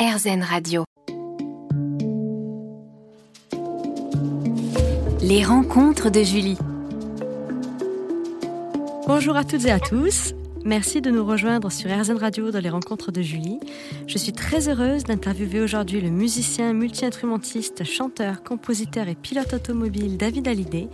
[0.00, 0.84] RZN Radio.
[5.20, 6.56] Les rencontres de Julie.
[9.06, 10.32] Bonjour à toutes et à tous.
[10.64, 13.58] Merci de nous rejoindre sur RZN Radio dans les rencontres de Julie.
[14.06, 20.46] Je suis très heureuse d'interviewer aujourd'hui le musicien, multi-instrumentiste, chanteur, compositeur et pilote automobile David
[20.46, 20.88] Hallyday.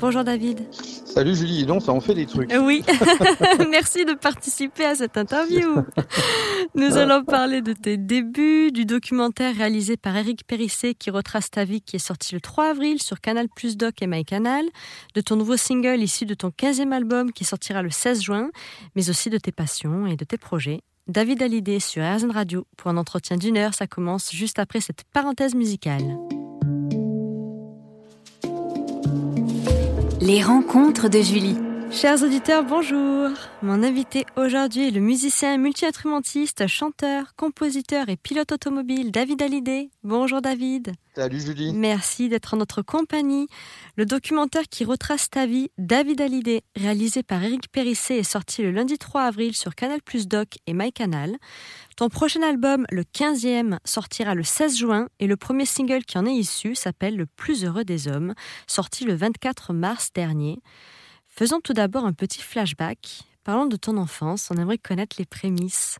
[0.00, 0.66] Bonjour David.
[0.72, 2.52] Salut Julie, donc ça en fait des trucs.
[2.60, 2.82] Oui,
[3.70, 5.84] merci de participer à cette interview.
[6.74, 11.64] Nous allons parler de tes débuts, du documentaire réalisé par Eric Périssé qui retrace ta
[11.64, 14.64] vie qui est sorti le 3 avril sur Canal Plus Doc et MyCanal,
[15.14, 18.50] de ton nouveau single issu de ton 15e album qui sortira le 16 juin,
[18.96, 20.80] mais de tes passions et de tes projets.
[21.06, 25.04] David Hallyday sur RZN Radio pour un entretien d'une heure, ça commence juste après cette
[25.12, 26.16] parenthèse musicale.
[30.20, 31.56] Les rencontres de Julie.
[31.92, 33.28] Chers auditeurs, bonjour.
[33.60, 39.90] Mon invité aujourd'hui est le musicien multi-instrumentiste, chanteur, compositeur et pilote automobile David Hallyday.
[40.02, 40.94] Bonjour David.
[41.14, 41.74] Salut Julie.
[41.74, 43.46] Merci d'être en notre compagnie.
[43.96, 48.70] Le documentaire qui retrace ta vie, David Hallyday, réalisé par Eric Périssé, est sorti le
[48.70, 51.36] lundi 3 avril sur Canal Plus Doc et MyCanal.
[51.98, 56.24] Ton prochain album, le 15e, sortira le 16 juin et le premier single qui en
[56.24, 58.32] est issu s'appelle Le plus heureux des hommes,
[58.66, 60.58] sorti le 24 mars dernier.
[61.34, 63.22] Faisons tout d'abord un petit flashback.
[63.42, 65.96] Parlons de ton enfance, on aimerait connaître les prémices.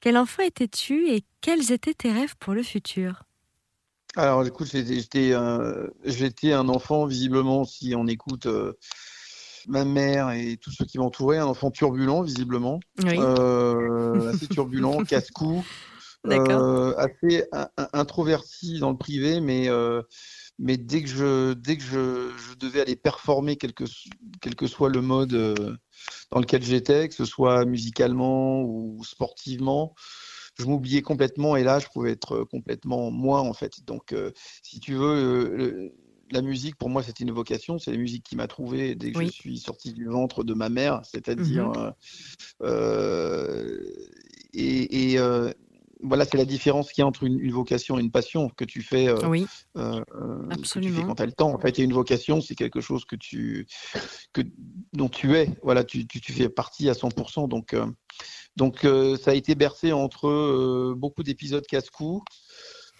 [0.00, 3.22] Quel enfant étais-tu et quels étaient tes rêves pour le futur?
[4.14, 8.74] Alors écoute, j'étais un enfant, visiblement, si on écoute euh,
[9.66, 12.78] ma mère et tous ceux qui m'entouraient, un enfant turbulent, visiblement.
[13.06, 15.64] Euh, assez turbulent, casse-cou,
[16.26, 17.44] euh, assez
[17.94, 19.70] introverti dans le privé, mais
[20.58, 23.84] mais dès que je, dès que je, je devais aller performer, quel que,
[24.40, 25.76] quel que soit le mode euh,
[26.30, 29.94] dans lequel j'étais, que ce soit musicalement ou sportivement,
[30.58, 33.84] je m'oubliais complètement et là, je pouvais être complètement moi, en fait.
[33.84, 34.30] Donc, euh,
[34.62, 35.92] si tu veux, euh,
[36.30, 37.78] la musique, pour moi, c'était une vocation.
[37.78, 40.68] C'est la musique qui m'a trouvé dès que je suis sorti du ventre de ma
[40.68, 41.70] mère, c'est-à-dire.
[41.70, 41.92] Mmh
[44.56, 45.18] et, et,
[46.04, 48.82] voilà, c'est la différence qu'il y a entre une, vocation et une passion que tu
[48.82, 50.02] fais, euh, oui, euh,
[50.62, 51.52] tu fais quand tu as le temps.
[51.52, 53.66] En fait, une vocation, c'est quelque chose que tu,
[54.32, 54.42] que,
[54.92, 55.48] dont tu es.
[55.62, 57.48] Voilà, tu, tu, tu fais partie à 100%.
[57.48, 57.86] Donc, euh,
[58.56, 58.86] donc
[59.20, 62.22] ça a été bercé entre beaucoup d'épisodes casse-cou.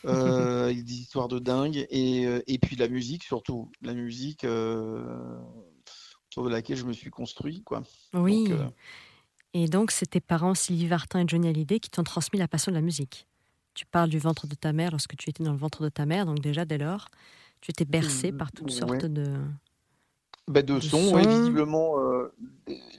[0.05, 6.77] des histoires de dingue et, et, puis la musique surtout la musique autour de laquelle
[6.77, 7.83] je me suis construit quoi
[8.13, 8.53] oui
[9.55, 12.73] et donc, c'est tes parents, Sylvie Vartan et Johnny Hallyday, qui t'ont transmis la passion
[12.73, 13.27] de la musique.
[13.73, 16.07] Tu parles du ventre de ta mère lorsque tu étais dans le ventre de ta
[16.07, 17.09] mère, donc déjà dès lors,
[17.61, 19.25] tu étais bercé par toutes sortes de.
[20.47, 22.31] Bah, de, sons, visiblement, euh,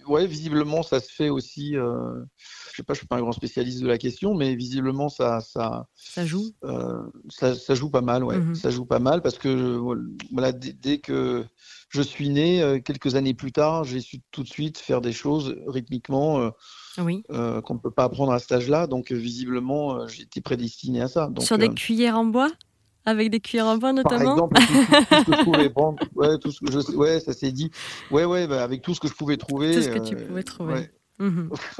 [0.08, 1.78] ouais, visiblement, ça se fait aussi.
[1.78, 2.24] Euh,
[2.72, 5.42] je sais pas, je suis pas un grand spécialiste de la question, mais visiblement, ça,
[5.42, 6.50] ça, ça joue.
[6.64, 8.40] Euh, ça, ça, joue pas mal, ouais.
[8.40, 8.56] Mm-hmm.
[8.56, 9.78] Ça joue pas mal parce que
[10.32, 11.46] voilà, dès que
[11.96, 15.14] je suis né, euh, quelques années plus tard, j'ai su tout de suite faire des
[15.14, 16.50] choses rythmiquement euh,
[16.98, 17.24] oui.
[17.32, 18.88] Euh, qu'on ne peut pas apprendre à cet âge-là.
[18.88, 21.30] Donc, visiblement, j'étais prédestiné à ça.
[21.40, 22.52] Sur des cuillères en bois?
[23.06, 24.48] Avec des cuillères en bois notamment?
[24.48, 27.34] Par exemple, tout, ce que je pouvais prendre, ouais, tout ce que je, ouais, ça
[27.34, 27.72] s'est dit.
[28.12, 29.76] Ouais, ouais, bah, avec tout ce que je pouvais trouver.
[29.76, 30.74] Tout ce que tu pouvais trouver.
[30.74, 30.92] Ouais.
[31.20, 31.50] Mhm.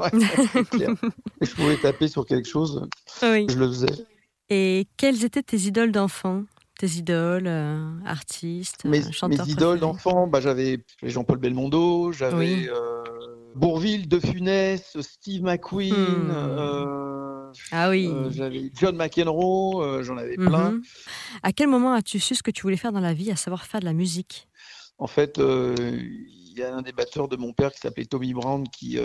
[1.42, 2.88] je pouvais taper sur quelque chose,
[3.22, 3.46] oui.
[3.50, 4.06] je le faisais.
[4.48, 6.44] Et quelles étaient tes idoles d'enfant?
[6.78, 12.68] Tes idoles, euh, artistes, mes, euh, chanteurs Mes idoles d'enfant, bah, j'avais Jean-Paul Belmondo, j'avais
[12.68, 13.02] euh,
[13.54, 17.52] Bourville, De Funès, Steve McQueen, hmm.
[17.72, 18.12] ah oui.
[18.30, 20.72] j'avais John McEnroe, j'en avais plein.
[20.72, 20.82] Mhm.
[21.42, 23.64] À quel moment as-tu su ce que tu voulais faire dans la vie, à savoir
[23.64, 24.48] faire de la musique?
[24.98, 28.68] En fait, il y a un des batteurs de mon père qui s'appelait Tommy Brown
[28.68, 28.98] qui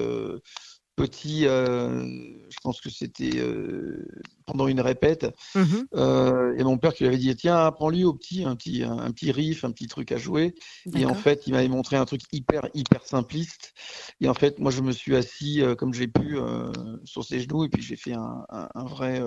[0.96, 2.06] petit, euh,
[2.50, 4.06] je pense que c'était euh,
[4.46, 5.88] pendant une répète, mhm.
[5.96, 9.12] euh, et mon père qui lui avait dit tiens apprends-lui au petit un petit un,
[9.12, 10.54] petit riff, un petit truc à jouer.
[10.96, 13.74] Et en fait il m'avait montré un truc hyper hyper simpliste.
[14.20, 16.38] Et en fait moi je me suis assis comme j'ai pu
[17.06, 19.22] sur ses genoux et puis j'ai fait un, un vrai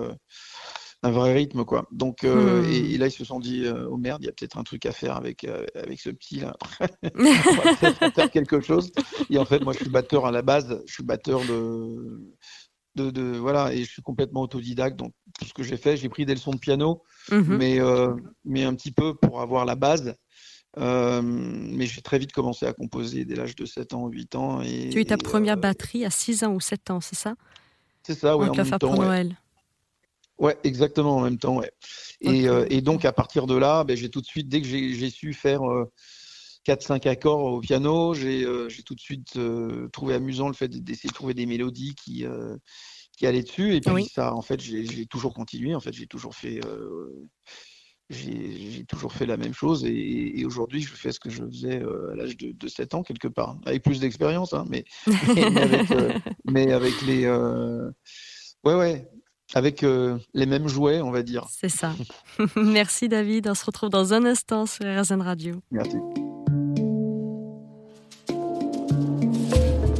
[1.03, 1.87] un vrai rythme quoi.
[1.91, 2.71] Donc euh, hmm.
[2.71, 4.85] et, là ils se sont dit euh, oh merde il y a peut-être un truc
[4.85, 6.55] à faire avec euh, avec ce petit là.
[7.03, 8.91] On va peut-être faire quelque chose.
[9.29, 12.33] Et en fait moi je suis batteur à la base, je suis batteur de
[12.95, 16.07] de, de voilà et je suis complètement autodidacte donc tout ce que j'ai fait j'ai
[16.07, 17.57] pris des leçons de piano mhm.
[17.57, 17.79] mais
[18.45, 20.15] mais un petit peu pour avoir la base.
[20.77, 24.61] mais j'ai très vite commencé à composer dès l'âge de 7 ans, 8 ans.
[24.61, 27.35] Et, tu as eu ta première batterie à 6 ans ou 7 ans, c'est ça?
[28.03, 28.47] C'est ça, oui.
[28.49, 29.35] On te l'a fait pour Noël.
[30.37, 31.57] Ouais, exactement en même temps.
[31.57, 31.71] Ouais.
[32.21, 34.67] Et, euh, et, donc à partir de là, ben, j'ai tout de suite, dès que
[34.67, 35.91] j'ai su faire euh,
[36.67, 41.09] 4-5 accords au piano, j'ai euh, tout de suite euh, trouvé amusant le fait d'essayer
[41.09, 42.25] de trouver des mélodies qui,
[43.17, 43.75] qui allait dessus.
[43.75, 45.73] Et puis ça, en fait, j'ai toujours continué.
[45.73, 46.59] En fait, j'ai toujours fait
[48.11, 52.15] j'ai toujours fait la même chose et, aujourd'hui je fais ce que je faisais à
[52.15, 56.13] l'âge de, de, 7 ans quelque part, avec plus d'expérience, hein, mais, euh,
[56.45, 59.09] mais, avec, les ouais ouais
[59.53, 59.85] avec
[60.33, 61.45] les mêmes jouets, on va dire.
[61.49, 61.93] C'est ça.
[62.55, 65.61] Merci David, on se retrouve dans un instant sur RZN Radio.
[65.71, 65.97] Merci.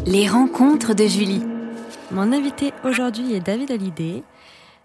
[0.08, 1.42] Les rencontres de Julie.
[2.12, 4.24] Mon invité aujourd'hui est David Hallyday.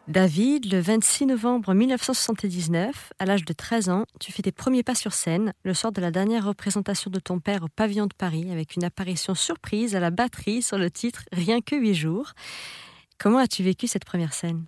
[0.09, 4.95] David, le 26 novembre 1979, à l'âge de 13 ans, tu fais tes premiers pas
[4.95, 8.51] sur scène, le soir de la dernière représentation de ton père au pavillon de Paris,
[8.51, 12.33] avec une apparition surprise à la batterie sur le titre Rien que huit jours.
[13.21, 14.65] Comment as-tu vécu cette première scène?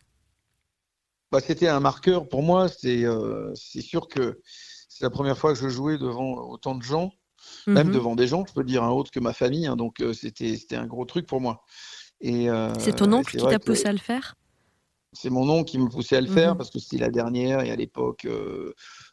[1.32, 2.66] Bah, C'était un marqueur pour moi.
[2.84, 4.40] Euh, c'est sûr que
[4.90, 7.12] c'est la première fois que je jouais devant autant de gens,
[7.66, 7.94] même mhm.
[7.94, 9.66] devant des gens, je peux dire, un autre que ma famille.
[9.66, 11.64] Hein, donc euh, c'était un gros truc pour moi.
[12.24, 14.34] Euh, c'est ton oncle qui t'a poussé à le faire?
[15.14, 16.58] C'est mon oncle qui me poussait à le faire mhm.
[16.58, 18.28] parce que c'était la dernière et à l'époque,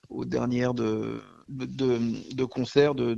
[0.09, 1.99] aux dernières de, de,
[2.35, 3.17] de concerts, de,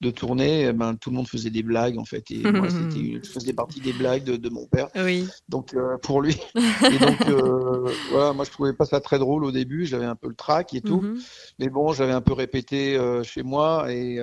[0.00, 2.30] de tournées, eh ben, tout le monde faisait des blagues en fait.
[2.30, 4.88] Et moi, je faisais partie des blagues de, de mon père.
[4.96, 5.26] Oui.
[5.48, 6.40] Donc euh, pour lui.
[6.56, 9.86] et donc euh, voilà, moi je trouvais pas ça très drôle au début.
[9.86, 11.00] J'avais un peu le trac et tout.
[11.00, 11.20] Mhm.
[11.58, 14.20] Mais bon, j'avais un peu répété chez moi et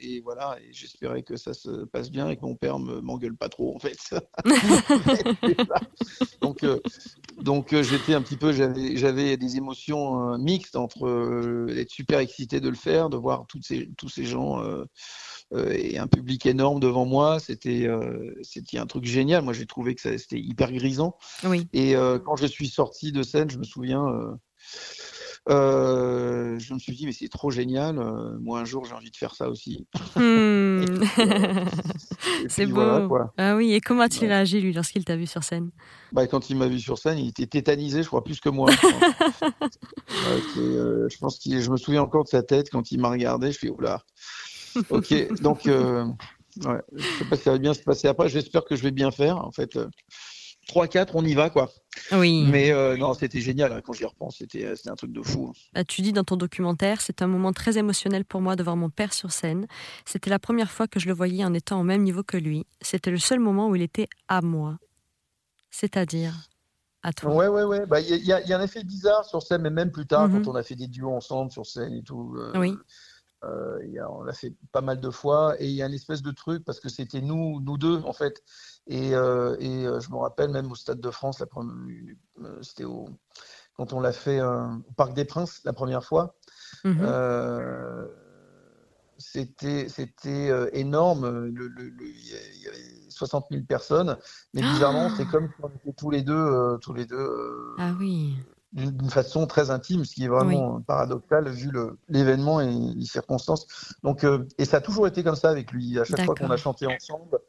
[0.00, 3.36] et voilà, et j'espérais que ça se passe bien et que mon père me m'engueule
[3.36, 3.98] pas trop en fait.
[6.40, 6.80] donc euh,
[7.40, 12.18] donc euh, j'étais un petit peu, j'avais j'avais des émotions euh, mixtes entre être super
[12.18, 14.62] excité de le faire, de voir toutes ces tous ces gens
[15.52, 17.88] et un public énorme devant moi, c'était
[18.42, 19.42] c'était un truc génial.
[19.42, 21.16] Moi j'ai trouvé que c'était hyper grisant.
[21.44, 21.68] Oui.
[21.72, 21.94] Et
[22.24, 24.38] quand je suis sorti de scène, je me souviens
[25.50, 27.98] euh, je me suis dit, mais c'est trop génial.
[27.98, 29.86] Euh, moi, un jour, j'ai envie de faire ça aussi.
[30.16, 30.84] Hmm.
[32.48, 32.80] c'est beau.
[33.36, 35.70] ah oui, et comment a-t-il réagi, lui, lorsqu'il t'a vu sur scène?
[36.12, 38.70] Bah, Quand il m'a vu sur scène, il était tétanisé, je crois, plus que moi.
[40.56, 43.52] Euh, je pense qu'il, je me souviens encore de sa tête quand il m'a regardé.
[43.52, 44.02] Je suis, oula.
[44.90, 48.28] Ok, donc, ouais, je sais pas si ça va bien se passer après.
[48.28, 49.78] J'espère que je vais bien faire, en fait.
[50.70, 51.70] 3-4, on y va, quoi.
[52.12, 52.46] Oui.
[52.48, 53.72] Mais euh, non, c'était génial.
[53.72, 55.48] Hein, quand j'y repense, c'était, euh, c'était un truc de fou.
[55.50, 55.58] Hein.
[55.74, 58.76] Bah, tu dis dans ton documentaire, c'est un moment très émotionnel pour moi de voir
[58.76, 59.66] mon père sur scène.
[60.04, 62.66] C'était la première fois que je le voyais en étant au même niveau que lui.
[62.80, 64.78] C'était le seul moment où il était à moi.
[65.70, 66.34] C'est-à-dire
[67.02, 67.34] à toi.
[67.34, 67.86] Ouais, ouais, ouais.
[67.86, 70.42] Bah, il y, a un effet bizarre sur scène, mais même plus tard, mhm.
[70.42, 72.36] quand on a fait des duos ensemble sur scène et tout.
[72.38, 72.74] Euh, oui.
[73.42, 76.64] On l'a fait pas mal de fois et il y a une espèce de truc
[76.64, 78.42] parce que c'était nous, nous deux en fait.
[78.86, 82.84] Et, euh, et euh, je me rappelle même au Stade de France, euh, c'était
[83.76, 86.36] quand on l'a fait au Parc des Princes la première fois.
[86.84, 87.06] Mhm.
[89.18, 91.52] c'était c'était énorme.
[91.54, 94.16] Il y avait 60 000 personnes,
[94.54, 97.74] mais bizarrement, c'est comme si on était tous les deux, tous les deux.
[97.78, 98.36] ah oui
[98.72, 101.70] d'une façon très intime, ce qui est vraiment paradoxal vu
[102.08, 103.66] l'événement et les circonstances.
[104.02, 104.24] Donc,
[104.58, 105.98] et ça a toujours été comme ça avec lui.
[105.98, 107.40] À chaque fois qu'on a chanté ensemble,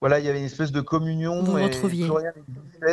[0.00, 1.42] voilà, il y avait une espèce de communion.
[1.42, 2.08] Vous retrouviez.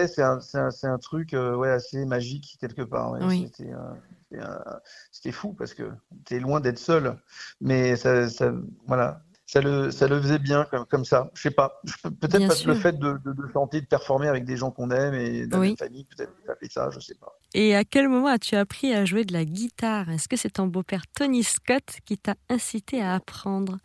[0.07, 3.17] C'est un, un, un, truc euh, ouais, assez magique quelque part.
[3.21, 3.51] Oui.
[5.11, 5.91] C'était fou parce que
[6.25, 7.17] tu es loin d'être seul.
[7.59, 8.53] Mais ça, ça,
[8.87, 9.21] voilà,
[9.53, 11.29] ça, le, ça le faisait bien comme, comme ça.
[11.35, 11.79] Je sais pas.
[12.19, 15.13] Peut-être parce que le fait de, de, chanter, de performer avec des gens qu'on aime
[15.13, 15.75] et dans oui.
[15.77, 17.37] famille, peut-être ça fait ça, je sais pas.
[17.53, 20.09] Et à quel moment as-tu appris à jouer de la guitare?
[20.09, 23.77] Est-ce que c'est ton beau-père Tony Scott qui t'a incité à apprendre?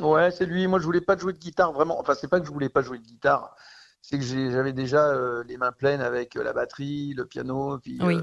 [0.00, 0.66] Ouais, c'est lui.
[0.66, 2.00] Moi, je voulais pas jouer de guitare vraiment.
[2.00, 3.54] Enfin, c'est pas que je voulais pas jouer de guitare,
[4.02, 7.78] c'est que j'avais déjà euh, les mains pleines avec euh, la batterie, le piano.
[7.78, 8.20] Puis euh,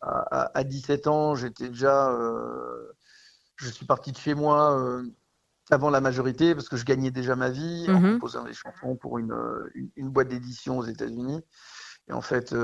[0.00, 2.10] à, 17 ans, j'étais déjà.
[3.56, 5.02] je suis parti de chez moi
[5.70, 8.14] avant la majorité parce que je gagnais déjà ma vie en mhm.
[8.14, 9.34] composant des chansons pour une,
[9.96, 11.40] une, boîte d'édition aux États-Unis.
[12.08, 12.54] Et en fait,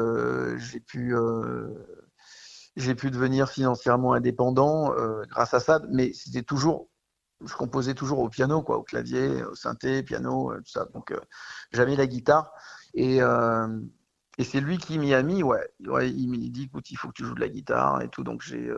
[0.59, 1.15] j'ai pu
[2.77, 4.95] j'ai pu devenir financièrement indépendant
[5.29, 6.89] grâce à ça, mais c'était toujours
[7.45, 10.87] je composais toujours au piano, quoi, au clavier, au synthé, piano, euh, tout ça.
[10.95, 11.21] Donc, euh,
[11.73, 12.53] j'avais la guitare.
[12.95, 13.81] Et, euh,
[14.39, 15.67] et c'est lui qui m'y a mis, ouais.
[15.87, 18.25] ouais il m'a dit, écoute, il faut que tu joues de la guitare et tout.
[18.25, 18.71] Donc, j'ai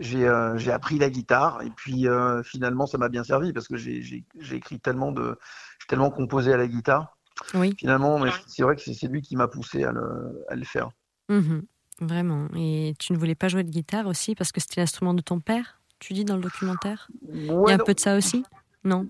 [0.00, 1.62] j'ai appris la guitare.
[1.62, 2.06] Et puis,
[2.44, 5.38] finalement, ça m'a bien servi parce que j'ai écrit tellement de.
[5.80, 7.16] J'ai tellement composé à la guitare.
[7.54, 7.74] Oui.
[7.78, 10.90] Finalement, c'est vrai que c'est lui qui m'a poussé à le, à le faire.
[11.28, 11.60] Mmh
[12.02, 12.48] vraiment.
[12.56, 15.38] Et tu ne voulais pas jouer de guitare aussi parce que c'était l'instrument de ton
[15.38, 17.08] père tu dis dans le documentaire?
[17.32, 18.44] Il y a un peu de ça aussi?
[18.82, 19.06] Non?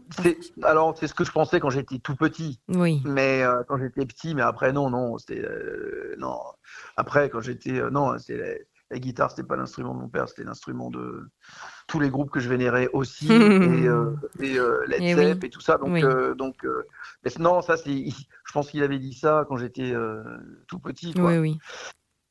[0.64, 2.58] Alors, c'est ce que je pensais quand j'étais tout petit.
[2.68, 3.00] Oui.
[3.04, 5.16] Mais euh, quand j'étais petit, mais après, non, non.
[5.16, 5.40] C'était.
[5.40, 6.40] Euh, non.
[6.96, 7.78] Après, quand j'étais.
[7.78, 11.30] Euh, non, c'est La guitare, c'était pas l'instrument de mon père, c'était l'instrument de
[11.86, 15.50] tous les groupes que je vénérais aussi, et, euh, et euh, Led eh Zepp et
[15.50, 15.78] tout ça.
[15.78, 16.66] Donc, euh, donc
[17.38, 19.94] non, ça, c'est, je pense qu'il avait dit ça quand j'étais
[20.66, 21.14] tout petit.
[21.14, 21.32] Quoi.
[21.32, 21.58] Oui, oui.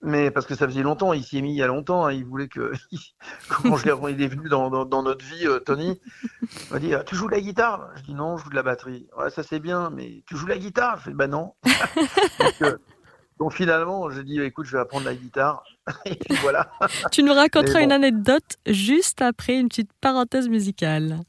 [0.01, 2.05] Mais parce que ça faisait longtemps, il s'y est mis il y a longtemps.
[2.05, 2.71] Hein, il voulait que,
[3.49, 5.99] quand il est venu dans, dans, notre vie, Tony,
[6.41, 7.89] il m'a dit Tu joues de la guitare?
[7.97, 9.07] Je dis Non, je joue de la batterie.
[9.17, 10.99] Ouais, ça c'est bien, mais tu joues de la guitare?
[10.99, 11.53] Je fais Bah non.
[12.39, 12.79] Donc
[13.49, 15.63] finalement, j'ai dit, écoute, je vais apprendre la guitare.
[16.05, 16.71] Et puis voilà.
[17.11, 21.19] Tu nous raconteras une anecdote juste après une petite parenthèse musicale.